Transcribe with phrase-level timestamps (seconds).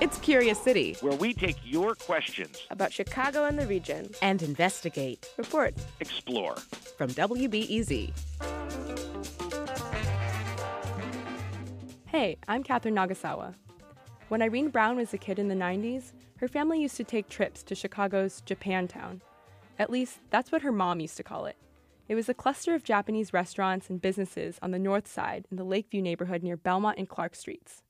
[0.00, 5.28] It's Curious City, where we take your questions about Chicago and the region and investigate,
[5.36, 6.56] report, explore.
[6.96, 8.10] From WBEZ.
[12.06, 13.54] Hey, I'm Catherine Nagasawa.
[14.28, 17.62] When Irene Brown was a kid in the 90s, her family used to take trips
[17.64, 19.20] to Chicago's Japantown.
[19.78, 21.56] At least, that's what her mom used to call it.
[22.08, 25.64] It was a cluster of Japanese restaurants and businesses on the north side in the
[25.64, 27.82] Lakeview neighborhood near Belmont and Clark Streets.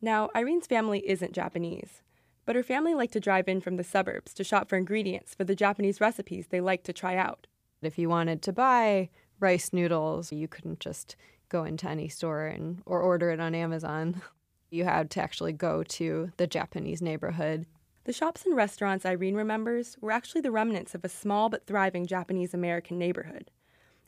[0.00, 2.02] Now, Irene's family isn't Japanese,
[2.44, 5.44] but her family liked to drive in from the suburbs to shop for ingredients for
[5.44, 7.46] the Japanese recipes they liked to try out.
[7.82, 11.16] If you wanted to buy rice noodles, you couldn't just
[11.48, 14.22] go into any store and or order it on Amazon.
[14.68, 17.66] You had to actually go to the Japanese neighborhood.
[18.02, 22.04] The shops and restaurants Irene remembers were actually the remnants of a small but thriving
[22.04, 23.52] Japanese American neighborhood.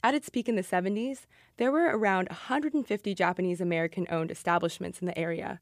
[0.02, 1.26] At its peak in the 70s,
[1.58, 5.60] there were around 150 Japanese American owned establishments in the area,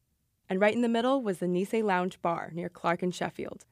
[0.49, 3.65] and right in the middle was the Nisei Lounge Bar near Clark and Sheffield.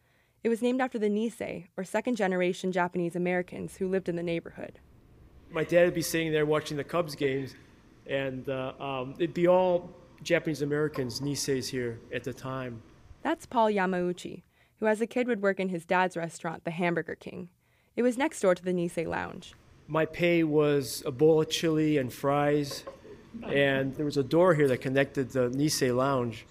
[0.43, 4.23] It was named after the Nisei, or second generation Japanese Americans who lived in the
[4.23, 4.81] neighborhood.
[5.51, 7.55] My dad would be sitting there watching the Cubs games,
[8.07, 9.91] and uh, um, it'd be all
[10.23, 12.83] Japanese Americans, Niseis here at the time.
[13.23, 14.43] That's Paul Yamauchi,
[14.81, 17.49] who as a kid would work in his dad's restaurant, the Hamburger King.
[17.97, 19.55] It was next door to the Nisei Lounge.
[19.87, 22.85] My pay was a bowl of chili and fries,
[23.51, 26.47] and there was a door here that connected the Nisei Lounge.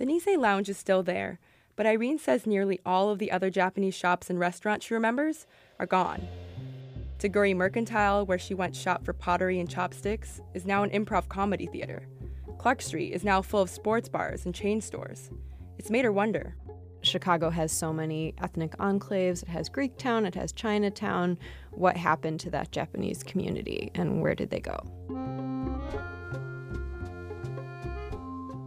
[0.00, 1.38] The Nisei Lounge is still there,
[1.76, 5.46] but Irene says nearly all of the other Japanese shops and restaurants she remembers
[5.78, 6.26] are gone.
[7.18, 11.66] Toguri Mercantile, where she once shop for pottery and chopsticks, is now an improv comedy
[11.66, 12.06] theater.
[12.56, 15.28] Clark Street is now full of sports bars and chain stores.
[15.78, 16.56] It's made her wonder.
[17.02, 19.42] Chicago has so many ethnic enclaves.
[19.42, 21.38] It has Greektown, it has Chinatown.
[21.72, 24.80] What happened to that Japanese community and where did they go?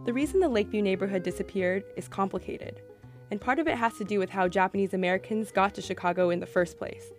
[0.04, 2.82] The reason the Lakeview neighborhood disappeared is complicated,
[3.30, 6.40] and part of it has to do with how Japanese Americans got to Chicago in
[6.40, 7.10] the first place.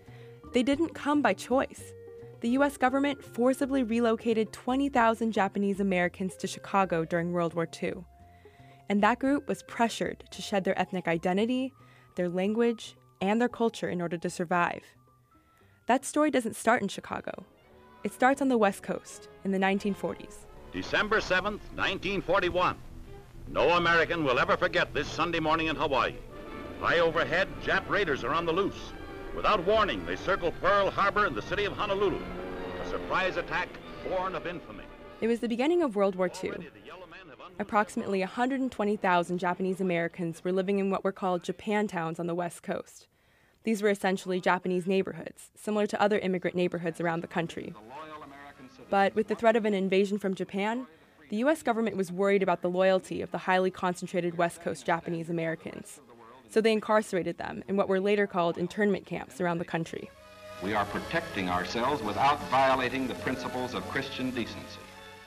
[0.53, 1.93] They didn't come by choice.
[2.41, 8.03] The US government forcibly relocated 20,000 Japanese Americans to Chicago during World War II.
[8.87, 11.73] And that group was pressured to shed their ethnic identity,
[12.15, 14.83] their language, and their culture in order to survive.
[15.87, 17.45] That story doesn't start in Chicago.
[18.03, 20.44] It starts on the West Coast in the 1940s.
[20.75, 22.75] December 7th, 1941.
[23.47, 26.15] No American will ever forget this Sunday morning in Hawaii.
[26.81, 28.91] High overhead, Jap raiders are on the loose.
[29.37, 32.19] Without warning, they circle Pearl Harbor and the city of Honolulu.
[32.83, 33.69] A surprise attack
[34.09, 34.83] born of infamy.
[35.21, 36.51] It was the beginning of World War II.
[37.57, 43.07] Approximately 120,000 Japanese Americans were living in what were called Japantowns on the West Coast.
[43.63, 47.73] These were essentially Japanese neighborhoods, similar to other immigrant neighborhoods around the country.
[48.95, 50.87] But with the threat of an invasion from Japan,
[51.29, 51.61] the U.S.
[51.63, 55.99] government was worried about the loyalty of the highly concentrated West Coast Japanese Americans.
[56.49, 60.09] So they incarcerated them in what were later called internment camps around the country.
[60.63, 64.79] We are protecting ourselves without violating the principles of Christian decency.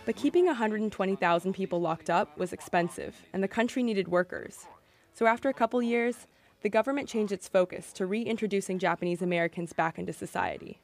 [0.06, 4.64] But keeping 120,000 people locked up was expensive, and the country needed workers.
[5.12, 6.26] So after a couple years,
[6.62, 10.80] the government changed its focus to reintroducing Japanese Americans back into society.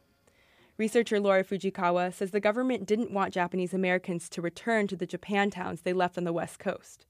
[0.76, 5.50] Researcher Laura Fujikawa says the government didn't want Japanese Americans to return to the Japan
[5.50, 7.06] towns they left on the West Coast.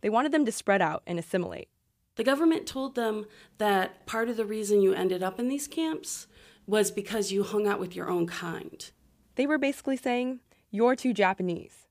[0.00, 1.68] They wanted them to spread out and assimilate.
[2.16, 3.26] The government told them
[3.58, 6.26] that part of the reason you ended up in these camps
[6.66, 8.90] was because you hung out with your own kind.
[9.34, 11.86] They were basically saying, You're too Japanese.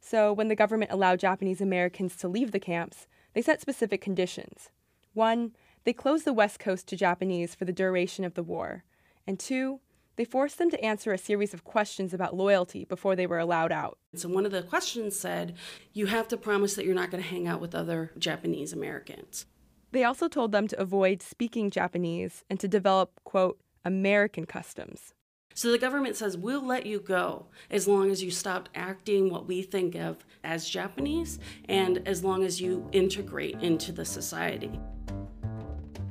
[0.00, 4.70] So when the government allowed Japanese Americans to leave the camps, they set specific conditions.
[5.14, 5.52] One,
[5.84, 8.84] they closed the West Coast to Japanese for the duration of the war.
[9.26, 9.80] And two,
[10.16, 13.72] they forced them to answer a series of questions about loyalty before they were allowed
[13.72, 13.98] out.
[14.14, 15.54] So, one of the questions said,
[15.92, 19.46] You have to promise that you're not going to hang out with other Japanese Americans.
[19.92, 25.14] They also told them to avoid speaking Japanese and to develop, quote, American customs.
[25.54, 29.46] So the government says, we'll let you go as long as you stop acting what
[29.46, 34.78] we think of as Japanese and as long as you integrate into the society.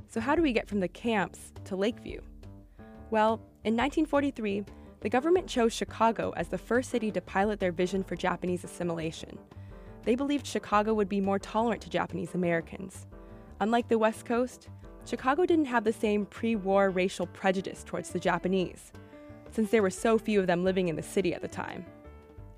[0.08, 2.22] So, how do we get from the camps to Lakeview?
[3.16, 4.66] Well, in 1943,
[5.00, 9.40] the government chose Chicago as the first city to pilot their vision for Japanese assimilation.
[10.04, 13.08] They believed Chicago would be more tolerant to Japanese Americans.
[13.62, 14.68] Unlike the West Coast,
[15.06, 18.92] Chicago didn't have the same pre war racial prejudice towards the Japanese,
[19.50, 21.86] since there were so few of them living in the city at the time.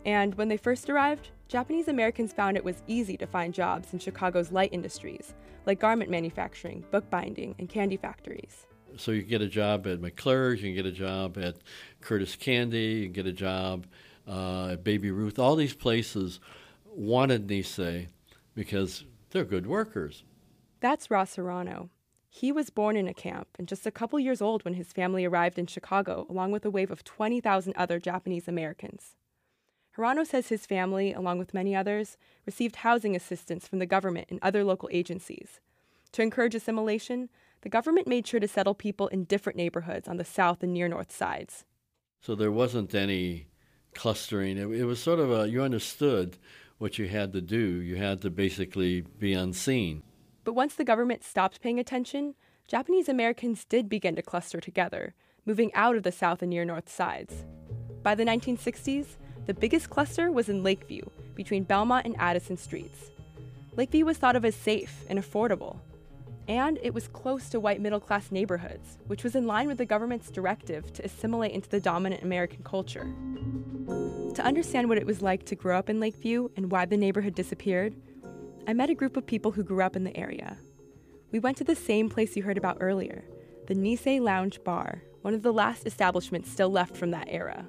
[0.08, 4.00] And when they first arrived, Japanese Americans found it was easy to find jobs in
[4.00, 5.36] Chicago's light industries,
[5.68, 8.66] like garment manufacturing, bookbinding, and candy factories.
[9.00, 11.58] So you get a job at McClure's, you can get a job at
[12.02, 13.88] Curtis Candy, you can get a job
[14.28, 15.40] uh, at Baby Ruth.
[15.40, 16.40] All these places
[16.86, 18.08] wanted Nisei
[18.56, 20.24] because they're good workers.
[20.80, 21.90] That's Ross Hirano.
[22.30, 25.26] He was born in a camp and just a couple years old when his family
[25.26, 29.16] arrived in Chicago, along with a wave of 20,000 other Japanese Americans.
[29.98, 34.40] Hirano says his family, along with many others, received housing assistance from the government and
[34.44, 35.60] other local agencies.
[36.18, 37.30] To encourage assimilation,
[37.62, 40.88] the government made sure to settle people in different neighborhoods on the south and near
[40.88, 41.64] north sides.
[42.22, 43.50] So there wasn't any
[43.94, 44.58] clustering.
[44.58, 46.40] It, it was sort of a, you understood
[46.80, 47.60] what you had to do.
[47.60, 50.02] You had to basically be unseen.
[50.44, 52.34] But once the government stopped paying attention,
[52.68, 55.14] Japanese Americans did begin to cluster together,
[55.46, 57.46] moving out of the south and near north sides.
[58.02, 59.06] By the 1960s,
[59.46, 61.04] the biggest cluster was in Lakeview,
[61.36, 63.12] between Belmont and Addison streets.
[63.76, 65.78] Lakeview was thought of as safe and affordable,
[66.48, 69.86] and it was close to white middle class neighborhoods, which was in line with the
[69.86, 73.14] government's directive to assimilate into the dominant American culture.
[74.36, 77.36] To understand what it was like to grow up in Lakeview and why the neighborhood
[77.36, 77.96] disappeared,
[78.66, 80.58] I met a group of people who grew up in the area.
[81.32, 83.26] We went to the same place you heard about earlier,
[83.68, 87.66] the Nisei Lounge Bar, one of the last establishments still left from that era.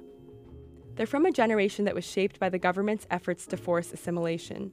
[0.95, 4.71] They're from a generation that was shaped by the government's efforts to force assimilation.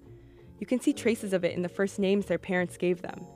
[0.60, 3.26] You can see traces of it in the first names their parents gave them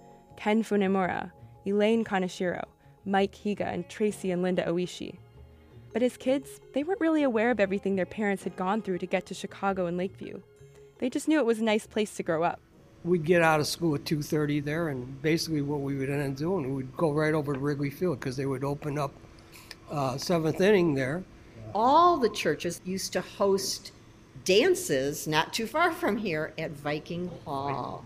[0.40, 1.30] Ken Funemura,
[1.66, 2.64] Elaine Kaneshiro,
[3.04, 5.18] Mike Higa, and Tracy and Linda Oishi.
[5.92, 9.06] But as kids, they weren't really aware of everything their parents had gone through to
[9.06, 10.40] get to Chicago and Lakeview.
[10.98, 12.60] They just knew it was a nice place to grow up.
[13.04, 16.36] We'd get out of school at 2.30 there, and basically what we would end up
[16.36, 19.12] doing, we'd go right over to Wrigley Field because they would open up
[19.90, 21.22] uh, seventh inning there
[21.74, 23.92] all the churches used to host
[24.44, 28.04] dances not too far from here at Viking Hall.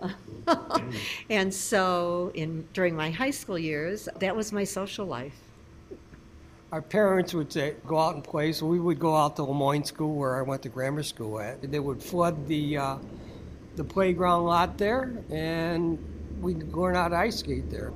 [1.30, 5.38] and so in during my high school years, that was my social life.
[6.70, 9.84] Our parents would say, go out and play, so we would go out to Lemoyne
[9.84, 11.62] School where I went to grammar school at.
[11.62, 12.98] They would flood the uh,
[13.76, 15.98] the playground lot there, and
[16.40, 17.92] we'd learn how to ice skate there.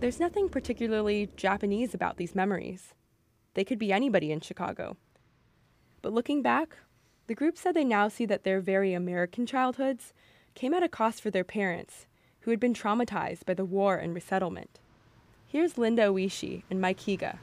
[0.00, 2.94] There's nothing particularly Japanese about these memories.
[3.54, 4.96] They could be anybody in Chicago.
[6.02, 6.76] But looking back,
[7.26, 10.12] the group said they now see that their very American childhoods
[10.54, 12.06] came at a cost for their parents,
[12.40, 14.78] who had been traumatized by the war and resettlement.
[15.48, 17.38] Here's Linda Oishi and Mike Higa.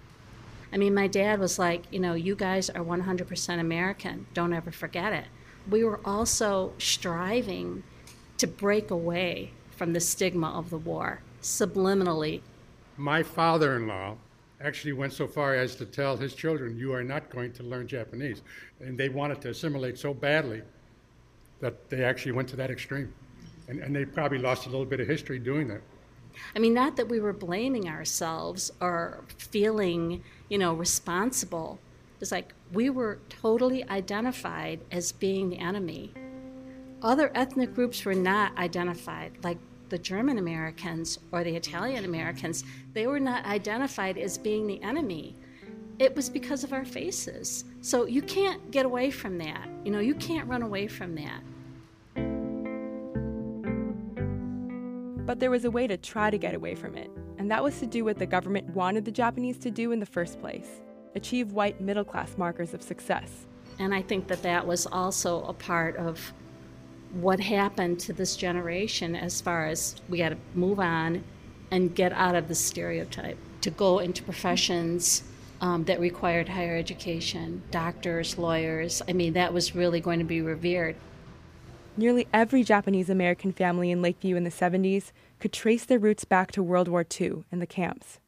[0.73, 4.27] I mean, my dad was like, you know, you guys are 100% American.
[4.33, 5.25] Don't ever forget it.
[5.69, 7.83] We were also striving
[8.37, 12.41] to break away from the stigma of the war subliminally.
[12.97, 14.15] My father in law
[14.61, 17.87] actually went so far as to tell his children, You are not going to learn
[17.87, 18.41] Japanese.
[18.79, 20.61] And they wanted to assimilate so badly
[21.61, 23.13] that they actually went to that extreme.
[23.67, 25.81] And, and they probably lost a little bit of history doing that.
[26.55, 31.79] I mean, not that we were blaming ourselves or feeling, you know, responsible.
[32.19, 36.13] It's like we were totally identified as being the enemy.
[37.01, 39.57] Other ethnic groups were not identified, like
[39.89, 42.63] the German Americans or the Italian Americans,
[42.93, 45.35] they were not identified as being the enemy.
[45.99, 47.65] It was because of our faces.
[47.81, 49.67] So you can't get away from that.
[49.83, 51.41] You know, you can't run away from that.
[55.31, 57.79] But there was a way to try to get away from it, and that was
[57.79, 60.81] to do what the government wanted the Japanese to do in the first place
[61.15, 63.45] achieve white middle class markers of success.
[63.79, 66.33] And I think that that was also a part of
[67.13, 71.23] what happened to this generation as far as we got to move on
[71.71, 75.23] and get out of the stereotype to go into professions
[75.61, 80.41] um, that required higher education doctors lawyers i mean that was really going to be
[80.41, 80.95] revered
[81.97, 86.51] nearly every japanese american family in lakeview in the 70s could trace their roots back
[86.51, 88.19] to world war ii and the camps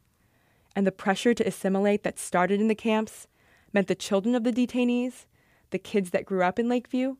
[0.75, 3.27] and the pressure to assimilate that started in the camps
[3.71, 5.25] meant the children of the detainees
[5.71, 7.15] the kids that grew up in lakeview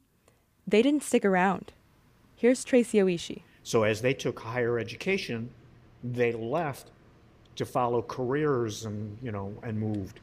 [0.68, 1.74] they didn't stick around.
[2.36, 3.44] Here's Tracy Oishi.
[3.64, 5.50] So as they took higher education,
[6.04, 6.92] they left
[7.56, 10.20] to follow careers and, you know, and moved.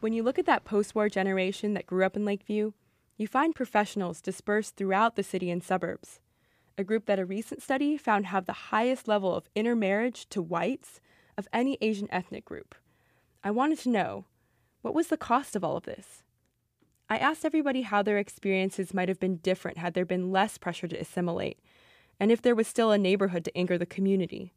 [0.00, 2.72] When you look at that post war generation that grew up in Lakeview,
[3.16, 6.20] you find professionals dispersed throughout the city and suburbs.
[6.78, 11.00] A group that a recent study found have the highest level of intermarriage to whites
[11.38, 12.74] of any Asian ethnic group.
[13.42, 14.26] I wanted to know
[14.82, 16.22] what was the cost of all of this?
[17.08, 20.88] I asked everybody how their experiences might have been different had there been less pressure
[20.88, 21.58] to assimilate,
[22.20, 24.52] and if there was still a neighborhood to anchor the community.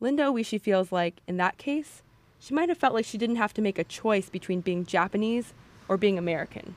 [0.00, 2.02] Linda Oishi feels like, in that case,
[2.38, 5.54] she might have felt like she didn't have to make a choice between being Japanese
[5.88, 6.74] or being American.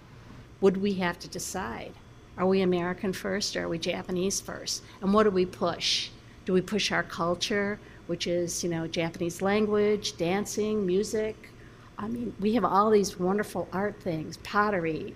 [0.62, 1.94] Would we have to decide?
[2.38, 4.84] Are we American first or are we Japanese first?
[5.02, 6.10] And what do we push?
[6.46, 11.50] Do we push our culture, which is, you know, Japanese language, dancing, music?
[11.98, 15.16] I mean, we have all these wonderful art things, pottery,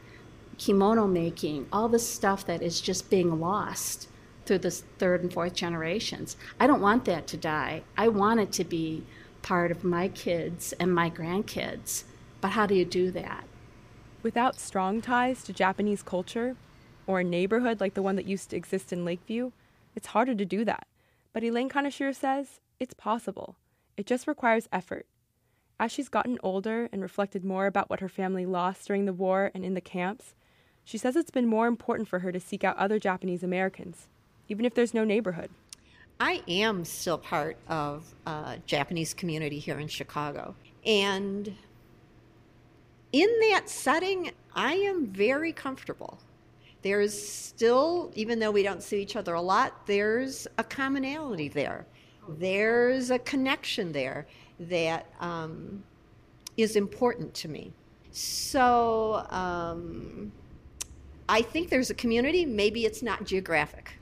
[0.57, 4.07] kimono making, all this stuff that is just being lost
[4.45, 6.37] through the third and fourth generations.
[6.59, 7.83] I don't want that to die.
[7.97, 9.03] I want it to be
[9.41, 12.03] part of my kids and my grandkids.
[12.41, 13.45] But how do you do that?
[14.21, 16.55] Without strong ties to Japanese culture,
[17.07, 19.51] or a neighborhood like the one that used to exist in Lakeview,
[19.95, 20.87] it's harder to do that.
[21.33, 23.55] But Elaine Kaneshiro says it's possible.
[23.97, 25.05] It just requires effort.
[25.79, 29.49] As she's gotten older and reflected more about what her family lost during the war
[29.53, 30.35] and in the camps,
[30.83, 34.07] she says it's been more important for her to seek out other Japanese Americans
[34.49, 35.51] even if there's no neighborhood.
[36.19, 40.55] I am still part of a Japanese community here in Chicago.
[40.85, 41.53] And
[43.11, 46.19] in that setting, I am very comfortable.
[46.81, 51.85] There's still, even though we don't see each other a lot, there's a commonality there.
[52.27, 54.27] There's a connection there
[54.59, 55.83] that um,
[56.57, 57.73] is important to me.
[58.11, 60.31] So um,
[61.27, 62.45] I think there's a community.
[62.45, 63.99] Maybe it's not geographic.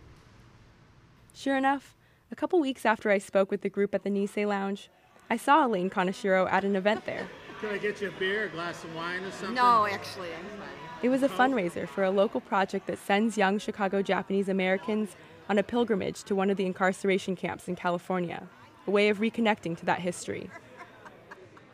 [1.33, 1.95] Sure enough,
[2.31, 4.89] a couple weeks after I spoke with the group at the Nisei Lounge,
[5.29, 7.27] I saw Elaine Kaneshiro at an event there.
[7.59, 9.55] Can I get you a beer, a glass of wine, or something?
[9.55, 10.69] No, actually, I'm fine.
[11.01, 15.15] It was a fundraiser for a local project that sends young Chicago Japanese Americans
[15.49, 18.47] on a pilgrimage to one of the incarceration camps in California,
[18.85, 20.49] a way of reconnecting to that history.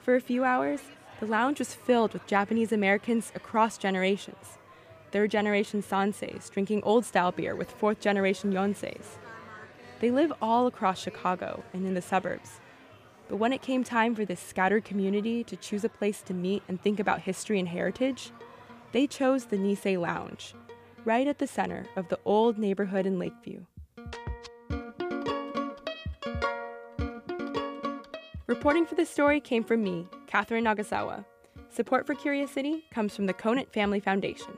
[0.02, 0.82] For a few hours,
[1.20, 4.58] the lounge was filled with Japanese Americans across generations.
[5.12, 9.18] Third generation Sanseis drinking old style beer with fourth generation Yonseis.
[10.00, 12.60] They live all across Chicago and in the suburbs.
[13.28, 16.64] But when it came time for this scattered community to choose a place to meet
[16.68, 18.32] and think about history and heritage,
[18.92, 20.54] they chose the Nisei Lounge,
[21.06, 23.62] right at the center of the old neighborhood in Lakeview.
[28.46, 31.26] Reporting for this story came from me, Catherine Nagasawa.
[31.70, 34.56] Support for Curious City comes from the Conant Family Foundation.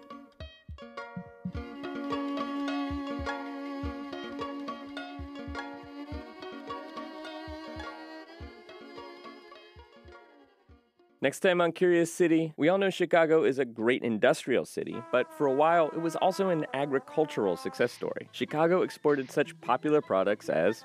[11.26, 15.26] Next time on Curious City, we all know Chicago is a great industrial city, but
[15.36, 18.30] for a while it was also an agricultural success story.
[18.32, 20.84] Chicago exported such popular products as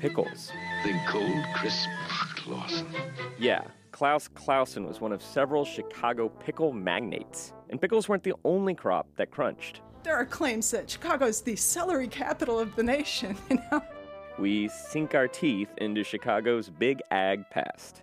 [0.00, 0.50] pickles.
[0.82, 1.88] Think cold, crisp
[2.34, 2.88] Claussen.
[3.38, 3.62] Yeah,
[3.92, 7.52] Claus Claussen was one of several Chicago pickle magnates.
[7.70, 9.82] And pickles weren't the only crop that crunched.
[10.02, 13.84] There are claims that Chicago's the celery capital of the nation, you know?
[14.36, 18.02] We sink our teeth into Chicago's big ag past.